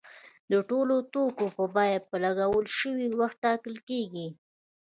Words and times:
د 0.51 0.53
ټولو 0.69 0.95
توکو 1.13 1.63
بیه 1.75 1.99
په 2.09 2.15
لګول 2.23 2.65
شوي 2.79 3.07
وخت 3.19 3.37
ټاکل 3.45 3.75
کیږي. 3.89 4.27